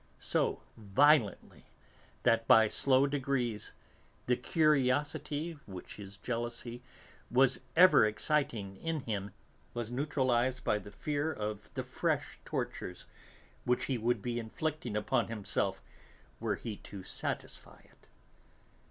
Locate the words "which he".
13.63-13.99